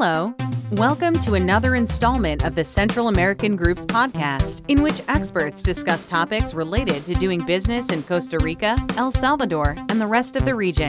Hello. 0.00 0.32
Welcome 0.70 1.18
to 1.18 1.34
another 1.34 1.74
installment 1.74 2.44
of 2.44 2.54
the 2.54 2.62
Central 2.62 3.08
American 3.08 3.56
Group's 3.56 3.84
podcast, 3.84 4.62
in 4.68 4.80
which 4.80 5.02
experts 5.08 5.60
discuss 5.60 6.06
topics 6.06 6.54
related 6.54 7.04
to 7.06 7.14
doing 7.14 7.44
business 7.44 7.90
in 7.90 8.04
Costa 8.04 8.38
Rica, 8.38 8.76
El 8.96 9.10
Salvador, 9.10 9.74
and 9.90 10.00
the 10.00 10.06
rest 10.06 10.36
of 10.36 10.44
the 10.44 10.54
region. 10.54 10.88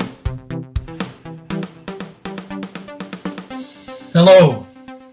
Hello. 4.14 4.68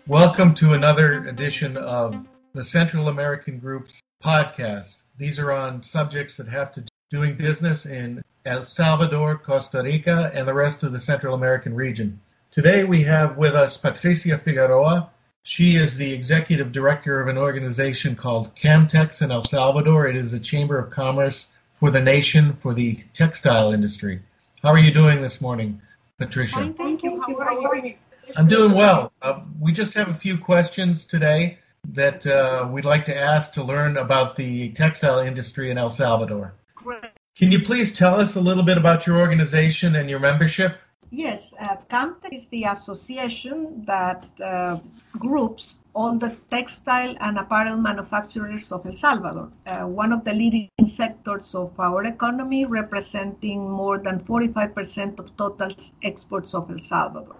Welcome 0.06 0.54
to 0.56 0.74
another 0.74 1.26
edition 1.26 1.78
of 1.78 2.22
the 2.52 2.64
Central 2.64 3.08
American 3.08 3.58
Group's 3.58 4.02
podcast. 4.22 4.96
These 5.16 5.38
are 5.38 5.52
on 5.52 5.82
subjects 5.82 6.36
that 6.36 6.48
have 6.48 6.70
to 6.72 6.82
do 6.82 6.88
doing 7.10 7.34
business 7.34 7.86
in 7.86 8.22
El 8.44 8.60
Salvador, 8.60 9.38
Costa 9.38 9.82
Rica, 9.82 10.30
and 10.34 10.46
the 10.46 10.52
rest 10.52 10.82
of 10.82 10.92
the 10.92 11.00
Central 11.00 11.34
American 11.34 11.74
region. 11.74 12.20
Today 12.56 12.84
we 12.84 13.02
have 13.02 13.36
with 13.36 13.54
us 13.54 13.76
Patricia 13.76 14.38
Figueroa. 14.38 15.10
She 15.42 15.76
is 15.76 15.98
the 15.98 16.10
executive 16.10 16.72
director 16.72 17.20
of 17.20 17.28
an 17.28 17.36
organization 17.36 18.16
called 18.16 18.56
Camtex 18.56 19.20
in 19.20 19.30
El 19.30 19.42
Salvador. 19.42 20.06
It 20.06 20.16
is 20.16 20.32
a 20.32 20.40
chamber 20.40 20.78
of 20.78 20.88
commerce 20.90 21.48
for 21.70 21.90
the 21.90 22.00
nation 22.00 22.54
for 22.54 22.72
the 22.72 22.98
textile 23.12 23.74
industry. 23.74 24.22
How 24.62 24.70
are 24.70 24.78
you 24.78 24.90
doing 24.90 25.20
this 25.20 25.42
morning, 25.42 25.82
Patricia? 26.16 26.54
Fine, 26.54 26.72
thank 26.72 27.02
you. 27.02 27.20
How 27.20 27.62
are 27.66 27.76
you? 27.76 27.94
I'm 28.36 28.48
doing 28.48 28.72
well. 28.72 29.12
Uh, 29.20 29.40
we 29.60 29.70
just 29.70 29.92
have 29.92 30.08
a 30.08 30.14
few 30.14 30.38
questions 30.38 31.04
today 31.04 31.58
that 31.90 32.26
uh, 32.26 32.66
we'd 32.72 32.86
like 32.86 33.04
to 33.04 33.14
ask 33.14 33.52
to 33.52 33.62
learn 33.62 33.98
about 33.98 34.34
the 34.34 34.70
textile 34.70 35.18
industry 35.18 35.70
in 35.70 35.76
El 35.76 35.90
Salvador. 35.90 36.54
Great. 36.74 37.04
Can 37.36 37.52
you 37.52 37.60
please 37.60 37.94
tell 37.94 38.18
us 38.18 38.36
a 38.36 38.40
little 38.40 38.62
bit 38.62 38.78
about 38.78 39.06
your 39.06 39.18
organization 39.18 39.96
and 39.96 40.08
your 40.08 40.20
membership? 40.20 40.78
Yes, 41.16 41.54
uh, 41.58 41.76
is 42.30 42.46
the 42.48 42.64
association 42.64 43.82
that 43.86 44.26
uh, 44.38 44.80
groups 45.18 45.78
all 45.94 46.18
the 46.18 46.36
textile 46.50 47.16
and 47.20 47.38
apparel 47.38 47.78
manufacturers 47.78 48.70
of 48.70 48.84
El 48.84 48.96
Salvador, 48.96 49.50
uh, 49.66 49.86
one 49.86 50.12
of 50.12 50.24
the 50.24 50.32
leading 50.34 50.68
sectors 50.86 51.54
of 51.54 51.72
our 51.80 52.04
economy, 52.04 52.66
representing 52.66 53.66
more 53.66 53.96
than 53.96 54.20
45% 54.24 55.18
of 55.18 55.34
total 55.38 55.72
exports 56.02 56.52
of 56.52 56.70
El 56.70 56.80
Salvador. 56.80 57.36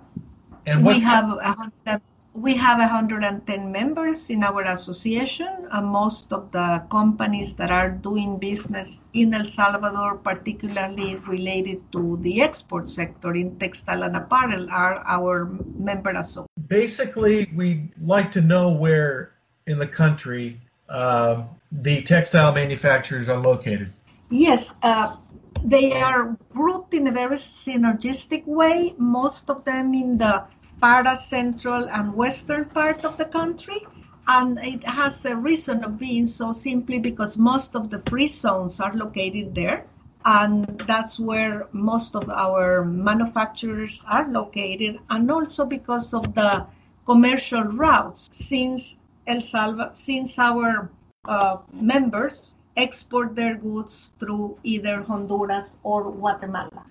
And 0.65 0.83
we 0.83 0.99
have 1.01 1.27
hundred, 1.43 2.01
we 2.37 2.55
have 2.55 2.79
110 2.79 3.73
members 3.73 4.29
in 4.29 4.45
our 4.45 4.63
association, 4.65 5.69
and 5.73 5.87
most 5.87 6.33
of 6.33 6.53
the 6.53 6.83
companies 6.91 7.55
that 7.55 7.71
are 7.71 7.89
doing 7.91 8.39
business 8.39 9.01
in 9.15 9.33
El 9.33 9.47
Salvador, 9.47 10.19
particularly 10.19 11.17
related 11.27 11.81
to 11.93 12.19
the 12.21 12.43
export 12.43 12.91
sector 12.91 13.35
in 13.35 13.59
textile 13.59 14.03
and 14.03 14.17
apparel, 14.17 14.69
are 14.71 15.03
our 15.07 15.47
member 15.79 16.11
associations. 16.11 16.49
basically 16.69 17.51
we'd 17.55 17.91
like 18.01 18.31
to 18.33 18.41
know 18.41 18.69
where 18.71 19.33
in 19.67 19.79
the 19.79 19.87
country 19.87 20.61
uh, 20.89 21.43
the 21.73 22.03
textile 22.03 22.53
manufacturers 22.53 23.29
are 23.29 23.41
located. 23.41 23.93
Yes, 24.31 24.75
uh, 24.83 25.17
they 25.65 25.93
are 25.93 26.37
grouped 26.51 26.93
in 26.93 27.07
a 27.07 27.13
very 27.13 27.39
synergistic 27.39 28.45
way, 28.47 28.95
most 28.99 29.49
of 29.49 29.65
them 29.65 29.95
in 29.95 30.19
the 30.19 30.45
para 30.81 31.17
central 31.17 31.89
and 31.91 32.15
western 32.15 32.65
part 32.67 33.05
of 33.05 33.17
the 33.17 33.25
country. 33.25 33.87
And 34.29 34.59
it 34.59 34.85
has 34.85 35.25
a 35.25 35.37
reason 35.37 35.85
of 35.85 35.99
being 35.99 36.27
so 36.27 36.53
simply 36.53 36.99
because 36.99 37.37
most 37.37 37.77
of 37.77 37.91
the 37.91 38.03
free 38.09 38.29
zones 38.29 38.81
are 38.81 38.95
located 38.95 39.55
there. 39.55 39.87
And 40.25 40.83
that's 40.89 41.21
where 41.21 41.69
most 41.71 42.17
of 42.17 42.29
our 42.29 42.85
manufacturers 42.85 44.03
are 44.09 44.29
located, 44.29 44.99
and 45.09 45.31
also 45.31 45.65
because 45.65 46.13
of 46.13 46.35
the 46.35 46.67
commercial 47.05 47.63
routes, 47.63 48.29
since 48.33 48.97
El 49.29 49.41
Salvador, 49.41 49.93
since 49.95 50.37
our 50.37 50.91
uh, 51.27 51.59
members 51.73 52.57
export 52.77 53.35
their 53.35 53.55
goods 53.55 54.11
through 54.19 54.59
either 54.65 55.03
Honduras 55.03 55.79
or 55.85 56.11
Guatemala. 56.11 56.85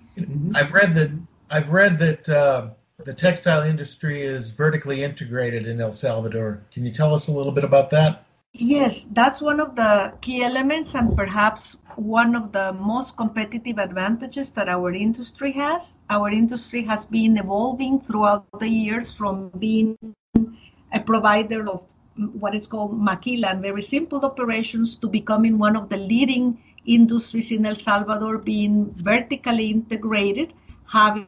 I've 0.55 0.71
read 0.71 0.95
that 0.95 1.11
I've 1.49 1.69
read 1.69 1.99
that 1.99 2.29
uh, 2.29 2.69
the 3.03 3.13
textile 3.13 3.63
industry 3.63 4.21
is 4.21 4.51
vertically 4.51 5.03
integrated 5.03 5.67
in 5.67 5.81
El 5.81 5.93
Salvador. 5.93 6.63
Can 6.71 6.85
you 6.85 6.91
tell 6.91 7.13
us 7.13 7.27
a 7.27 7.31
little 7.31 7.51
bit 7.51 7.63
about 7.63 7.89
that? 7.89 8.25
Yes, 8.53 9.05
that's 9.11 9.41
one 9.41 9.59
of 9.59 9.75
the 9.75 10.13
key 10.21 10.43
elements, 10.43 10.95
and 10.95 11.15
perhaps 11.15 11.75
one 11.97 12.35
of 12.35 12.53
the 12.53 12.71
most 12.71 13.17
competitive 13.17 13.77
advantages 13.77 14.49
that 14.51 14.69
our 14.69 14.93
industry 14.93 15.51
has. 15.51 15.95
Our 16.09 16.29
industry 16.29 16.83
has 16.85 17.05
been 17.05 17.37
evolving 17.37 17.99
throughout 18.01 18.45
the 18.59 18.69
years 18.69 19.11
from 19.11 19.49
being 19.59 19.97
a 20.93 20.99
provider 21.01 21.69
of 21.69 21.83
what 22.39 22.55
is 22.55 22.65
called 22.65 22.97
maquila 22.97 23.49
and 23.49 23.61
very 23.61 23.81
simple 23.81 24.23
operations 24.23 24.95
to 24.95 25.09
becoming 25.09 25.57
one 25.57 25.75
of 25.75 25.89
the 25.89 25.97
leading 25.97 26.57
industries 26.85 27.51
in 27.51 27.65
El 27.65 27.75
Salvador, 27.75 28.37
being 28.37 28.93
vertically 28.95 29.69
integrated, 29.69 30.53
having 30.87 31.27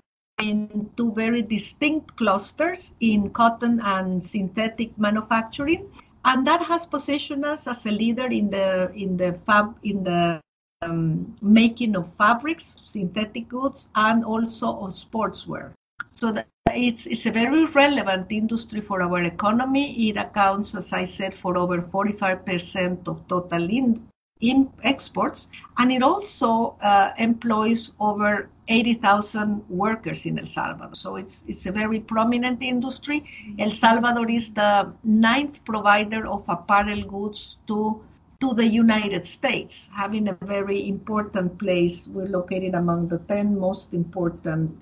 two 0.98 1.12
very 1.14 1.42
distinct 1.42 2.16
clusters 2.16 2.94
in 3.00 3.30
cotton 3.32 3.80
and 3.82 4.24
synthetic 4.24 4.98
manufacturing 4.98 5.90
and 6.26 6.46
that 6.46 6.62
has 6.62 6.86
positioned 6.86 7.46
us 7.46 7.68
as 7.68 7.86
a 7.86 7.92
leader 7.92 8.28
in 8.28 8.50
the 8.50 8.92
in 8.94 9.18
the 9.18 9.40
fab 9.46 9.76
in 9.84 10.04
the 10.04 10.42
um, 10.82 11.36
making 11.42 11.96
of 11.96 12.08
fabrics, 12.18 12.78
synthetic 12.86 13.50
goods, 13.50 13.90
and 13.96 14.24
also 14.24 14.68
of 14.80 14.94
sportswear. 14.94 15.72
So 16.16 16.32
that 16.32 16.48
it's 16.72 17.06
it's 17.06 17.26
a 17.26 17.32
very 17.32 17.66
relevant 17.66 18.28
industry 18.30 18.82
for 18.82 19.02
our 19.02 19.24
economy. 19.24 20.10
It 20.10 20.18
accounts, 20.18 20.76
as 20.76 20.94
I 20.94 21.06
said, 21.06 21.34
for 21.36 21.58
over 21.58 21.82
45% 21.82 23.08
of 23.08 23.28
total 23.28 23.70
in, 23.70 24.08
in 24.42 24.72
exports, 24.84 25.48
and 25.78 25.92
it 25.92 26.04
also 26.04 26.76
uh, 26.82 27.12
employs 27.18 27.92
over 28.00 28.50
80,000 28.68 29.64
workers 29.70 30.26
in 30.26 30.38
El 30.38 30.48
Salvador. 30.48 30.94
So 30.94 31.16
it's 31.16 31.44
it's 31.48 31.66
a 31.66 31.72
very 31.72 32.00
prominent 32.00 32.62
industry. 32.62 33.24
El 33.60 33.74
Salvador 33.74 34.30
is 34.30 34.54
the 34.54 34.92
ninth 35.04 35.64
provider 35.66 36.28
of 36.28 36.44
apparel 36.48 37.04
goods 37.04 37.58
to 37.68 38.02
to 38.40 38.54
the 38.54 38.68
United 38.68 39.26
States, 39.26 39.90
having 39.92 40.28
a 40.28 40.38
very 40.42 40.88
important 40.88 41.58
place. 41.58 42.08
We're 42.08 42.28
located 42.28 42.76
among 42.76 43.08
the 43.08 43.18
10 43.18 43.60
most 43.60 43.94
important 43.94 44.78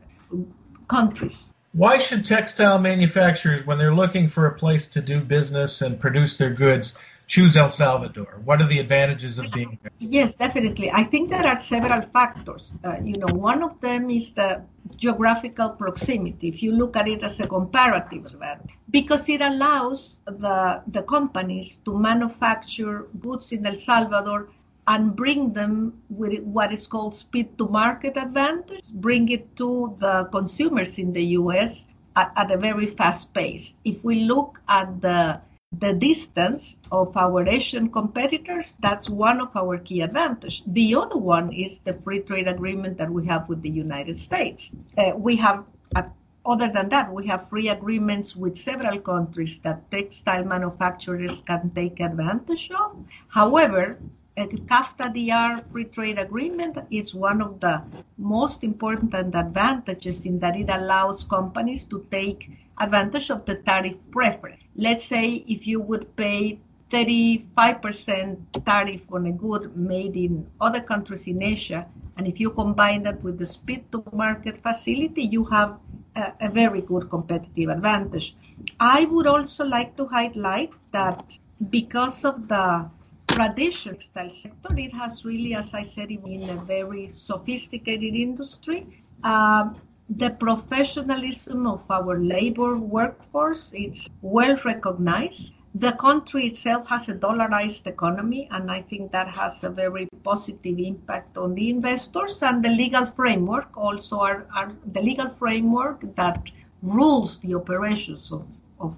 countries. 0.90 1.54
Why 1.72 1.98
should 1.98 2.26
textile 2.26 2.80
manufacturers, 2.80 3.66
when 3.66 3.78
they're 3.78 3.94
looking 3.94 4.28
for 4.28 4.48
a 4.48 4.56
place 4.56 4.88
to 4.88 5.02
do 5.02 5.22
business 5.22 5.82
and 5.82 6.00
produce 6.00 6.38
their 6.38 6.50
goods, 6.50 6.96
choose 7.28 7.58
El 7.58 7.70
Salvador? 7.70 8.42
What 8.44 8.62
are 8.62 8.68
the 8.68 8.80
advantages 8.80 9.40
of 9.40 9.52
being 9.52 9.78
there? 9.82 9.92
Yes, 10.00 10.36
definitely. 10.36 10.92
I 10.92 11.04
think 11.04 11.30
there 11.30 11.46
are 11.46 11.60
several 11.60 12.02
factors. 12.14 12.72
Uh, 12.84 12.98
you 13.04 13.18
know, 13.18 13.34
one 13.34 13.64
of 13.64 13.80
them 13.82 14.10
is 14.10 14.34
the 14.34 14.62
geographical 14.98 15.70
proximity. 15.70 16.48
If 16.48 16.62
you 16.62 16.72
look 16.72 16.96
at 16.96 17.08
it 17.08 17.24
as 17.24 17.40
a 17.40 17.48
comparative 17.48 18.26
advantage, 18.26 18.72
because 18.92 19.28
it 19.30 19.42
allows 19.42 20.18
the 20.26 20.82
the 20.88 21.02
companies 21.04 21.80
to 21.86 21.98
manufacture 21.98 23.08
goods 23.20 23.52
in 23.52 23.66
El 23.66 23.78
Salvador 23.78 24.50
and 24.88 25.16
bring 25.16 25.52
them 25.54 26.00
with 26.10 26.40
what 26.44 26.72
is 26.72 26.86
called 26.86 27.16
speed 27.16 27.58
to 27.58 27.68
market 27.68 28.18
advantage, 28.18 28.88
bring 28.94 29.30
it 29.30 29.56
to 29.58 29.96
the 30.00 30.26
consumers 30.32 31.00
in 31.00 31.12
the 31.12 31.24
US 31.40 31.88
at, 32.16 32.32
at 32.38 32.52
a 32.52 32.58
very 32.58 32.88
fast 32.88 33.34
pace. 33.34 33.74
If 33.84 34.04
we 34.04 34.26
look 34.26 34.60
at 34.70 35.02
the 35.02 35.42
the 35.80 35.94
distance 35.94 36.78
of 36.92 37.16
our 37.18 37.48
Asian 37.48 37.90
competitors, 37.90 38.76
that's 38.82 39.10
one 39.10 39.42
of 39.42 39.56
our 39.56 39.78
key 39.78 40.02
advantages. 40.02 40.62
The 40.68 40.96
other 40.96 41.18
one 41.18 41.52
is 41.52 41.80
the 41.80 41.94
free 41.94 42.20
trade 42.20 42.48
agreement 42.48 42.98
that 42.98 43.12
we 43.12 43.26
have 43.28 43.50
with 43.50 43.62
the 43.62 43.70
United 43.70 44.20
States. 44.20 44.72
Uh, 44.98 45.12
we 45.16 45.36
have, 45.38 45.66
uh, 45.96 46.04
other 46.46 46.72
than 46.72 46.90
that, 46.90 47.12
we 47.12 47.28
have 47.28 47.50
free 47.50 47.70
agreements 47.70 48.36
with 48.36 48.58
several 48.58 49.00
countries 49.00 49.60
that 49.64 49.90
textile 49.92 50.46
manufacturers 50.46 51.42
can 51.46 51.72
take 51.72 52.00
advantage 52.00 52.70
of. 52.72 52.96
However, 53.28 53.98
a 54.38 54.48
CAFTA-DR 54.48 55.64
free 55.72 55.86
trade 55.86 56.20
agreement 56.20 56.78
is 56.92 57.16
one 57.16 57.42
of 57.42 57.60
the 57.62 57.82
most 58.18 58.64
important 58.64 59.16
advantages 59.16 60.26
in 60.26 60.40
that 60.40 60.58
it 60.58 60.70
allows 60.70 61.24
companies 61.24 61.86
to 61.86 62.06
take 62.12 62.50
advantage 62.80 63.30
of 63.30 63.46
the 63.46 63.56
tariff 63.56 63.96
preference. 64.12 64.62
Let's 64.76 65.06
say 65.06 65.44
if 65.48 65.66
you 65.66 65.80
would 65.80 66.16
pay 66.16 66.60
35% 66.92 68.38
tariff 68.66 69.02
on 69.12 69.26
a 69.26 69.32
good 69.32 69.76
made 69.76 70.16
in 70.16 70.48
other 70.62 70.82
countries 70.82 71.26
in 71.28 71.42
Asia, 71.42 71.86
and 72.18 72.28
if 72.28 72.40
you 72.40 72.50
combine 72.52 73.04
that 73.04 73.22
with 73.24 73.38
the 73.38 73.46
speed 73.46 73.84
to 73.92 74.04
market 74.14 74.62
facility, 74.62 75.24
you 75.24 75.44
have 75.46 75.78
a, 76.16 76.32
a 76.42 76.50
very 76.50 76.82
good 76.82 77.10
competitive 77.10 77.70
advantage. 77.70 78.36
I 78.80 79.06
would 79.06 79.28
also 79.28 79.66
like 79.66 79.98
to 79.98 80.06
highlight 80.06 80.72
that 80.92 81.26
because 81.70 82.24
of 82.24 82.48
the 82.48 82.90
traditional 83.28 83.96
textile 83.96 84.32
sector, 84.32 84.78
it 84.78 84.94
has 84.94 85.26
really, 85.26 85.56
as 85.56 85.74
I 85.74 85.84
said, 85.84 86.08
been 86.08 86.50
a 86.50 86.56
very 86.56 87.12
sophisticated 87.14 88.16
industry. 88.16 88.88
Um, 89.24 89.76
the 90.10 90.30
professionalism 90.30 91.66
of 91.66 91.82
our 91.90 92.20
labor 92.20 92.78
workforce 92.78 93.74
is 93.74 94.08
well 94.22 94.58
recognized. 94.64 95.54
The 95.74 95.92
country 95.94 96.48
itself 96.48 96.88
has 96.88 97.10
a 97.10 97.16
dollarized 97.16 97.86
economy, 97.86 98.48
and 98.52 98.72
I 98.72 98.82
think 98.84 99.12
that 99.12 99.28
has 99.28 99.64
a 99.64 99.70
very 99.70 100.08
positive 100.24 100.80
impact 100.80 101.38
on 101.38 101.54
the 101.56 101.70
investors. 101.70 102.42
And 102.44 102.64
the 102.64 102.70
legal 102.70 103.08
framework 103.08 103.76
also 103.76 104.20
are, 104.20 104.46
are 104.56 104.72
the 104.94 105.02
legal 105.02 105.30
framework 105.38 106.16
that 106.16 106.50
rules 106.82 107.40
the 107.40 107.56
operations 107.56 108.32
of, 108.32 108.48
of 108.80 108.96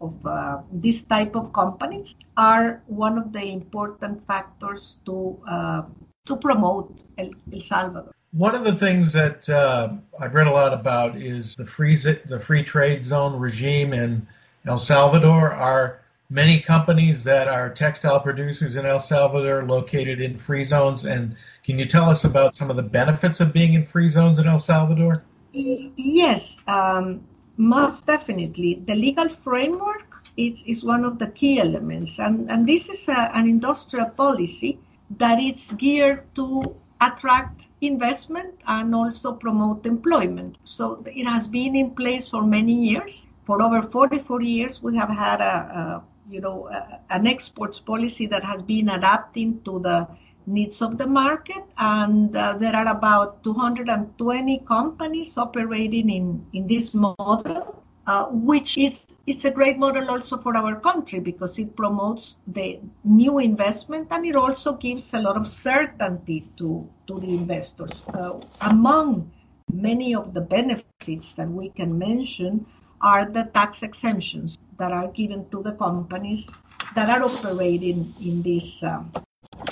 of 0.00 0.14
uh, 0.24 0.62
this 0.72 1.02
type 1.02 1.36
of 1.36 1.52
companies 1.52 2.14
are 2.36 2.82
one 2.86 3.18
of 3.18 3.32
the 3.32 3.42
important 3.42 4.26
factors 4.26 4.98
to 5.04 5.38
uh, 5.46 5.82
to 6.24 6.36
promote 6.36 7.04
El, 7.18 7.30
El, 7.52 7.60
Salvador. 7.60 8.14
One 8.32 8.54
of 8.54 8.62
the 8.62 8.74
things 8.74 9.12
that 9.12 9.48
uh, 9.48 9.94
I've 10.20 10.34
read 10.34 10.46
a 10.46 10.52
lot 10.52 10.72
about 10.72 11.16
is 11.16 11.56
the 11.56 11.66
free 11.66 11.96
the 11.96 12.38
free 12.38 12.62
trade 12.62 13.04
zone 13.04 13.36
regime 13.38 13.92
in 13.92 14.26
El 14.66 14.78
Salvador. 14.78 15.52
Are 15.52 16.00
many 16.30 16.60
companies 16.60 17.24
that 17.24 17.48
are 17.48 17.68
textile 17.68 18.20
producers 18.20 18.76
in 18.76 18.86
El 18.86 19.00
Salvador 19.00 19.64
located 19.64 20.20
in 20.20 20.38
free 20.38 20.62
zones? 20.62 21.06
And 21.06 21.36
can 21.64 21.76
you 21.76 21.86
tell 21.86 22.08
us 22.08 22.22
about 22.22 22.54
some 22.54 22.70
of 22.70 22.76
the 22.76 22.84
benefits 22.84 23.40
of 23.40 23.52
being 23.52 23.74
in 23.74 23.84
free 23.84 24.08
zones 24.08 24.38
in 24.38 24.46
El 24.46 24.60
Salvador? 24.60 25.24
Yes, 25.52 26.56
um, 26.68 27.20
most 27.56 28.06
definitely. 28.06 28.80
The 28.86 28.94
legal 28.94 29.28
framework 29.42 30.06
is, 30.36 30.62
is 30.66 30.84
one 30.84 31.04
of 31.04 31.18
the 31.18 31.26
key 31.26 31.58
elements. 31.58 32.20
And, 32.20 32.48
and 32.48 32.68
this 32.68 32.88
is 32.88 33.08
a, 33.08 33.34
an 33.34 33.48
industrial 33.48 34.10
policy 34.10 34.78
that 35.18 35.40
it's 35.40 35.72
geared 35.72 36.32
to 36.36 36.76
attract 37.00 37.62
investment 37.80 38.54
and 38.66 38.94
also 38.94 39.32
promote 39.32 39.86
employment. 39.86 40.56
So 40.64 41.02
it 41.06 41.24
has 41.24 41.46
been 41.46 41.74
in 41.74 41.90
place 41.90 42.28
for 42.28 42.42
many 42.42 42.72
years. 42.72 43.26
For 43.44 43.62
over 43.62 43.82
44 43.82 44.42
years, 44.42 44.82
we 44.82 44.96
have 44.96 45.08
had 45.08 45.40
a, 45.40 45.54
a 45.80 46.02
you 46.30 46.40
know 46.40 46.68
a, 46.68 47.00
an 47.10 47.26
exports 47.26 47.78
policy 47.78 48.26
that 48.26 48.44
has 48.44 48.62
been 48.62 48.90
adapting 48.90 49.60
to 49.64 49.80
the 49.80 50.06
needs 50.46 50.82
of 50.82 50.98
the 50.98 51.06
market. 51.06 51.64
And 51.78 52.36
uh, 52.36 52.56
there 52.58 52.74
are 52.74 52.88
about 52.88 53.42
220 53.44 54.58
companies 54.66 55.38
operating 55.38 56.10
in, 56.10 56.46
in 56.52 56.66
this 56.66 56.92
model, 56.94 57.69
uh, 58.06 58.26
which 58.26 58.78
is 58.78 59.06
it's 59.26 59.44
a 59.44 59.50
great 59.50 59.78
model 59.78 60.10
also 60.10 60.36
for 60.38 60.56
our 60.56 60.80
country 60.80 61.20
because 61.20 61.58
it 61.58 61.76
promotes 61.76 62.36
the 62.46 62.80
new 63.04 63.38
investment 63.38 64.08
and 64.10 64.26
it 64.26 64.34
also 64.34 64.72
gives 64.72 65.14
a 65.14 65.18
lot 65.18 65.36
of 65.36 65.48
certainty 65.48 66.48
to, 66.56 66.88
to 67.06 67.20
the 67.20 67.28
investors. 67.28 68.02
Uh, 68.12 68.40
among 68.62 69.30
many 69.72 70.14
of 70.14 70.34
the 70.34 70.40
benefits 70.40 71.34
that 71.34 71.48
we 71.48 71.68
can 71.70 71.96
mention 71.96 72.66
are 73.00 73.30
the 73.30 73.44
tax 73.54 73.82
exemptions 73.82 74.58
that 74.78 74.92
are 74.92 75.08
given 75.08 75.48
to 75.50 75.62
the 75.62 75.72
companies 75.72 76.48
that 76.94 77.08
are 77.08 77.22
operating 77.22 78.12
in 78.20 78.42
this 78.42 78.82
um, 78.82 79.12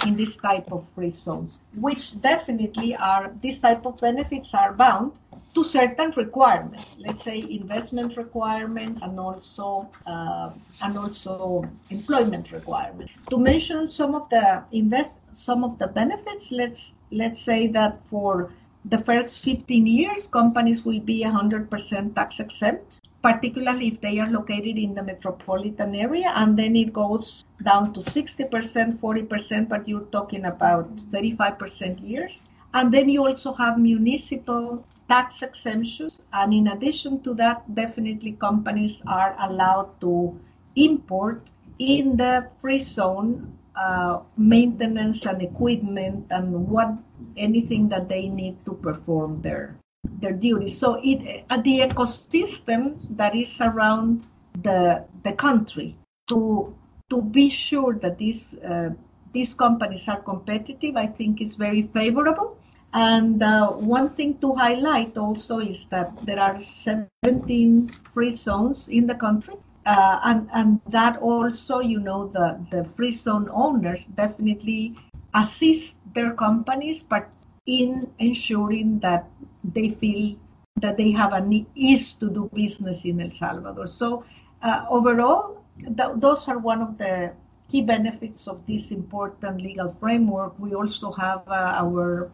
in 0.06 0.16
this 0.16 0.36
type 0.36 0.70
of 0.70 0.84
free 0.94 1.10
zones, 1.10 1.60
which 1.74 2.20
definitely 2.20 2.94
are 2.94 3.32
these 3.42 3.58
type 3.58 3.86
of 3.86 3.96
benefits 3.96 4.54
are 4.54 4.72
bound 4.72 5.12
to 5.54 5.64
certain 5.64 6.12
requirements. 6.16 6.94
Let's 6.98 7.22
say 7.22 7.38
investment 7.38 8.16
requirements 8.16 9.02
and 9.02 9.18
also 9.18 9.88
uh, 10.06 10.50
and 10.82 10.98
also 10.98 11.64
employment 11.90 12.52
requirements. 12.52 13.12
To 13.30 13.38
mention 13.38 13.90
some 13.90 14.14
of 14.14 14.28
the 14.30 14.64
invest 14.72 15.18
some 15.32 15.64
of 15.64 15.78
the 15.78 15.88
benefits, 15.88 16.50
let's 16.50 16.94
let's 17.10 17.42
say 17.42 17.66
that 17.68 18.00
for 18.10 18.50
the 18.84 18.98
first 18.98 19.40
15 19.40 19.86
years, 19.86 20.26
companies 20.28 20.84
will 20.84 21.00
be 21.00 21.22
100% 21.22 22.14
tax 22.14 22.40
exempt 22.40 23.00
particularly 23.22 23.88
if 23.88 24.00
they 24.00 24.18
are 24.20 24.30
located 24.30 24.78
in 24.78 24.94
the 24.94 25.02
metropolitan 25.02 25.94
area, 25.94 26.32
and 26.36 26.56
then 26.58 26.76
it 26.76 26.92
goes 26.92 27.44
down 27.64 27.92
to 27.92 28.00
60%, 28.00 28.98
40%, 28.98 29.68
but 29.68 29.88
you're 29.88 30.08
talking 30.12 30.44
about 30.44 30.94
35% 30.96 32.00
years. 32.00 32.42
And 32.74 32.92
then 32.92 33.08
you 33.08 33.26
also 33.26 33.52
have 33.54 33.78
municipal 33.78 34.84
tax 35.08 35.42
exemptions. 35.42 36.22
And 36.32 36.52
in 36.52 36.68
addition 36.68 37.22
to 37.22 37.34
that, 37.34 37.74
definitely 37.74 38.32
companies 38.32 39.02
are 39.06 39.36
allowed 39.40 40.00
to 40.02 40.38
import 40.76 41.48
in 41.78 42.16
the 42.16 42.48
free 42.60 42.78
zone 42.78 43.58
uh, 43.76 44.20
maintenance 44.36 45.24
and 45.24 45.40
equipment 45.42 46.26
and 46.30 46.68
what 46.68 46.92
anything 47.36 47.88
that 47.88 48.08
they 48.08 48.28
need 48.28 48.56
to 48.64 48.72
perform 48.74 49.40
there 49.42 49.78
their 50.20 50.32
duties. 50.32 50.78
So 50.78 51.00
it 51.02 51.44
uh, 51.50 51.58
the 51.58 51.80
ecosystem 51.80 52.98
that 53.16 53.34
is 53.34 53.60
around 53.60 54.24
the 54.62 55.04
the 55.24 55.32
country 55.32 55.96
to 56.28 56.74
to 57.10 57.22
be 57.22 57.50
sure 57.50 57.94
that 58.02 58.18
these 58.18 58.54
uh, 58.54 58.90
these 59.32 59.54
companies 59.54 60.08
are 60.08 60.20
competitive, 60.20 60.96
I 60.96 61.06
think 61.06 61.40
is 61.40 61.54
very 61.56 61.82
favorable. 61.94 62.56
And 62.94 63.42
uh, 63.42 63.72
one 63.72 64.10
thing 64.10 64.38
to 64.38 64.54
highlight 64.54 65.16
also 65.18 65.58
is 65.58 65.86
that 65.90 66.12
there 66.24 66.40
are 66.40 66.60
17 66.60 67.88
free 68.14 68.34
zones 68.34 68.88
in 68.88 69.06
the 69.06 69.14
country. 69.14 69.54
Uh, 69.84 70.20
and, 70.24 70.48
and 70.52 70.80
that 70.88 71.16
also, 71.18 71.80
you 71.80 72.00
know, 72.00 72.28
the, 72.28 72.58
the 72.70 72.88
free 72.96 73.12
zone 73.12 73.48
owners 73.52 74.06
definitely 74.16 74.96
assist 75.34 75.94
their 76.14 76.32
companies, 76.34 77.02
but 77.02 77.28
in 77.66 78.10
ensuring 78.18 78.98
that 79.00 79.28
they 79.64 79.90
feel 79.90 80.36
that 80.80 80.96
they 80.96 81.10
have 81.10 81.32
an 81.32 81.66
ease 81.74 82.14
to 82.14 82.30
do 82.30 82.50
business 82.54 83.04
in 83.04 83.20
El 83.20 83.32
Salvador. 83.32 83.88
So 83.88 84.24
uh, 84.62 84.86
overall, 84.88 85.62
th- 85.78 86.16
those 86.16 86.48
are 86.48 86.58
one 86.58 86.80
of 86.80 86.98
the 86.98 87.32
key 87.68 87.82
benefits 87.82 88.48
of 88.48 88.64
this 88.66 88.90
important 88.90 89.60
legal 89.60 89.94
framework. 90.00 90.58
We 90.58 90.74
also 90.74 91.12
have 91.12 91.42
uh, 91.48 91.76
our 91.76 92.30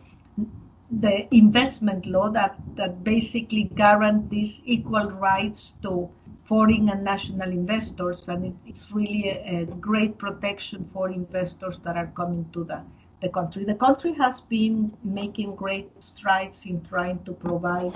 the 0.91 1.35
investment 1.35 2.07
law 2.07 2.29
that 2.29 2.57
that 2.77 3.03
basically 3.03 3.65
guarantees 3.75 4.61
equal 4.65 5.11
rights 5.11 5.75
to 5.83 6.09
foreign 6.45 6.89
and 6.91 7.03
national 7.03 7.51
investors, 7.51 8.29
and 8.29 8.45
it, 8.47 8.55
it's 8.67 8.93
really 8.93 9.29
a, 9.29 9.63
a 9.63 9.65
great 9.65 10.19
protection 10.19 10.89
for 10.93 11.11
investors 11.11 11.79
that 11.85 11.97
are 11.97 12.13
coming 12.15 12.49
to 12.53 12.65
the 12.65 12.81
the 13.23 13.29
country. 13.31 13.65
The 13.65 13.75
country 13.75 14.13
has 14.15 14.41
been 14.41 14.93
making 15.03 15.57
great 15.57 15.91
strides 16.03 16.65
in 16.67 16.83
trying 16.85 17.25
to 17.25 17.33
provide 17.33 17.95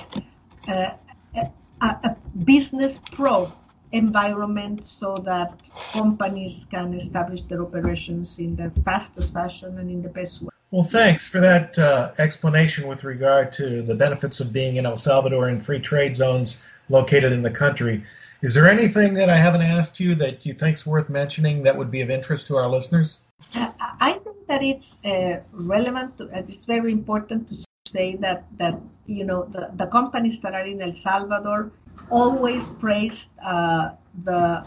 uh, 0.67 0.91
a, 1.37 1.51
a, 1.83 2.17
business 2.45 2.99
pro 3.13 3.53
environment 3.93 4.87
so 4.87 5.17
that 5.25 5.53
companies 5.93 6.67
can 6.71 6.95
establish 6.95 7.43
their 7.43 7.63
operations 7.63 8.39
in 8.39 8.57
the 8.57 8.71
fastest 8.85 9.33
fashion 9.33 9.79
and 9.79 9.91
in 9.91 10.03
the 10.03 10.09
best 10.09 10.43
way. 10.43 10.58
Well, 10.71 10.83
thanks 10.83 11.27
for 11.27 11.41
that 11.41 11.79
uh, 11.79 12.13
explanation 12.19 12.89
with 12.89 13.03
regard 13.03 13.53
to 13.53 13.81
the 13.81 13.95
benefits 13.95 14.39
of 14.41 14.53
being 14.53 14.77
in 14.77 14.85
El 14.85 14.99
Salvador 14.99 15.49
and 15.49 15.65
free 15.65 15.81
trade 15.81 16.15
zones 16.15 16.63
located 16.91 17.33
in 17.33 17.41
the 17.41 17.51
country. 17.51 18.05
Is 18.43 18.53
there 18.53 18.69
anything 18.69 19.15
that 19.15 19.31
I 19.31 19.37
haven't 19.37 19.63
asked 19.63 19.99
you 19.99 20.15
that 20.17 20.45
you 20.45 20.53
think 20.53 20.77
is 20.77 20.87
worth 20.87 21.09
mentioning 21.09 21.63
that 21.63 21.77
would 21.77 21.91
be 21.91 22.03
of 22.03 22.11
interest 22.11 22.47
to 22.49 22.57
our 22.57 22.69
listeners? 22.69 23.21
I 23.55 24.21
think 24.23 24.47
that 24.47 24.63
it's 24.63 24.99
uh, 25.07 25.41
relevant. 25.53 26.19
To, 26.19 26.25
uh, 26.25 26.43
it's 26.49 26.67
very 26.67 26.93
important 26.93 27.49
to 27.49 27.65
say 27.87 28.17
that 28.17 28.45
that 28.59 28.79
you 29.07 29.25
know 29.25 29.49
the, 29.51 29.71
the 29.77 29.87
companies 29.87 30.39
that 30.41 30.53
are 30.55 30.67
in 30.67 30.83
El 30.83 30.93
Salvador 30.93 31.73
always 32.11 32.69
praised 32.79 33.31
uh, 33.43 33.91
the 34.25 34.65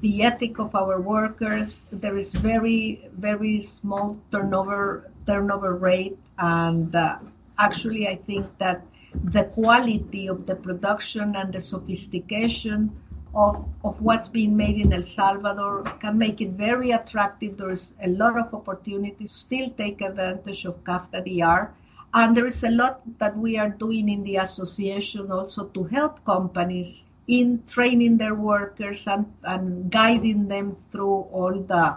the 0.00 0.22
ethic 0.22 0.58
of 0.58 0.74
our 0.74 1.00
workers. 1.00 1.84
There 1.90 2.16
is 2.16 2.32
very 2.32 3.08
very 3.18 3.60
small 3.60 4.16
turnover 4.30 5.10
turnover 5.26 5.74
rate, 5.76 6.18
and 6.38 6.94
uh, 6.94 7.18
actually 7.58 8.08
I 8.08 8.16
think 8.16 8.46
that 8.58 8.82
the 9.24 9.44
quality 9.44 10.26
of 10.26 10.46
the 10.46 10.54
production 10.54 11.36
and 11.36 11.52
the 11.52 11.60
sophistication 11.60 12.90
of, 13.34 13.64
of 13.84 14.00
what's 14.00 14.28
being 14.28 14.56
made 14.56 14.76
in 14.76 14.92
El 14.92 15.02
Salvador 15.02 15.82
can 16.00 16.18
make 16.18 16.40
it 16.40 16.50
very 16.50 16.90
attractive. 16.90 17.56
There's 17.56 17.94
a 18.02 18.08
lot 18.08 18.38
of 18.38 18.52
opportunities. 18.54 19.32
Still 19.32 19.70
take 19.70 20.00
advantage 20.00 20.64
of 20.64 20.82
CAFTA 20.84 21.24
DR. 21.24 21.72
And 22.14 22.36
there 22.36 22.46
is 22.46 22.62
a 22.62 22.70
lot 22.70 23.00
that 23.18 23.36
we 23.36 23.56
are 23.56 23.70
doing 23.70 24.10
in 24.10 24.22
the 24.22 24.36
association 24.36 25.32
also 25.32 25.64
to 25.68 25.84
help 25.84 26.22
companies 26.26 27.04
in 27.26 27.62
training 27.66 28.18
their 28.18 28.34
workers 28.34 29.06
and, 29.06 29.32
and 29.44 29.90
guiding 29.90 30.48
them 30.48 30.74
through 30.74 31.26
all 31.32 31.54
the 31.54 31.96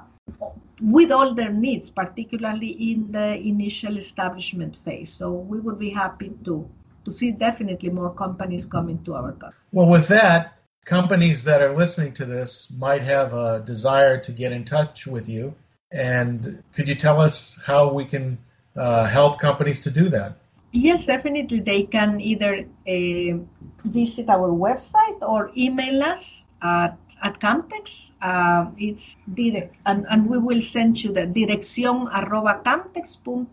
with 0.81 1.11
all 1.11 1.33
their 1.33 1.51
needs, 1.51 1.89
particularly 1.89 2.91
in 2.91 3.11
the 3.11 3.35
initial 3.35 3.97
establishment 3.97 4.75
phase. 4.83 5.13
So 5.13 5.31
we 5.31 5.59
would 5.59 5.79
be 5.79 5.89
happy 5.89 6.31
to 6.45 6.69
to 7.05 7.11
see 7.11 7.31
definitely 7.31 7.89
more 7.89 8.11
companies 8.13 8.65
coming 8.65 9.01
to 9.03 9.13
our 9.13 9.31
country. 9.33 9.59
Well, 9.71 9.85
with 9.87 10.07
that, 10.07 10.57
companies 10.85 11.43
that 11.43 11.61
are 11.61 11.75
listening 11.75 12.13
to 12.13 12.25
this 12.25 12.73
might 12.77 13.03
have 13.03 13.33
a 13.33 13.59
desire 13.59 14.19
to 14.21 14.31
get 14.31 14.51
in 14.51 14.65
touch 14.65 15.05
with 15.05 15.29
you. 15.29 15.53
And 15.91 16.63
could 16.73 16.89
you 16.89 16.95
tell 16.95 17.21
us 17.21 17.59
how 17.63 17.93
we 17.93 18.05
can 18.05 18.39
uh, 18.75 19.05
help 19.05 19.39
companies 19.39 19.81
to 19.81 19.91
do 19.91 20.09
that? 20.09 20.37
Yes, 20.71 21.05
definitely. 21.05 21.59
They 21.59 21.83
can 21.83 22.19
either 22.19 22.65
uh, 22.87 23.37
visit 23.85 24.27
our 24.27 24.49
website 24.49 25.21
or 25.21 25.51
email 25.55 26.03
us 26.03 26.44
at, 26.61 26.97
at 27.23 27.39
Camtex. 27.39 28.11
Uh, 28.21 28.67
it's 28.77 29.17
direct, 29.33 29.75
and, 29.85 30.05
and 30.09 30.29
we 30.29 30.37
will 30.37 30.61
send 30.61 31.03
you 31.03 31.11
the 31.13 31.21
dirección 31.21 32.11
arroba 32.11 32.61
camtex.com.sv. 32.63 33.43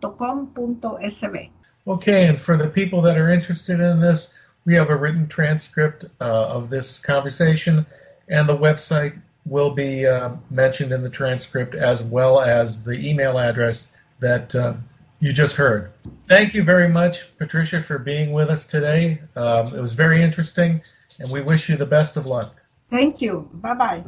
Okay, 1.86 2.28
and 2.28 2.40
for 2.40 2.56
the 2.56 2.68
people 2.68 3.02
that 3.02 3.18
are 3.18 3.28
interested 3.28 3.80
in 3.80 4.00
this, 4.00 4.34
we 4.64 4.74
have 4.74 4.90
a 4.90 4.96
written 4.96 5.26
transcript 5.26 6.04
uh, 6.20 6.46
of 6.46 6.70
this 6.70 6.98
conversation, 6.98 7.84
and 8.28 8.48
the 8.48 8.56
website 8.56 9.20
will 9.44 9.70
be 9.70 10.06
uh, 10.06 10.30
mentioned 10.50 10.92
in 10.92 11.02
the 11.02 11.10
transcript 11.10 11.74
as 11.74 12.04
well 12.04 12.40
as 12.40 12.84
the 12.84 12.92
email 12.92 13.38
address 13.38 13.90
that 14.20 14.54
uh, 14.54 14.74
you 15.18 15.32
just 15.32 15.56
heard. 15.56 15.90
Thank 16.28 16.54
you 16.54 16.62
very 16.62 16.88
much, 16.88 17.36
Patricia, 17.38 17.82
for 17.82 17.98
being 17.98 18.32
with 18.32 18.50
us 18.50 18.64
today. 18.64 19.20
Um, 19.36 19.74
it 19.74 19.80
was 19.80 19.94
very 19.94 20.22
interesting, 20.22 20.80
and 21.18 21.30
we 21.30 21.40
wish 21.40 21.68
you 21.68 21.76
the 21.76 21.86
best 21.86 22.16
of 22.16 22.26
luck. 22.26 22.61
Thank 22.92 23.20
you. 23.22 23.48
Bye 23.54 23.74
bye. 23.74 24.04